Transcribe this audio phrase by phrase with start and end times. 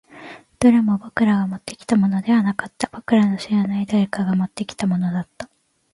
[0.59, 2.89] どれも僕らがもってきたものではなかった。
[2.91, 5.47] 僕らの知らない誰かが持ってきたものだった。